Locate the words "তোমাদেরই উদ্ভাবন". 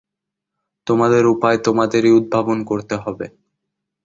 1.65-2.57